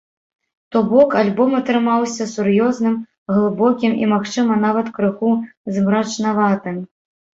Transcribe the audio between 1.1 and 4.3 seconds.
альбом атрымаўся сур'ёзным, глыбокім і,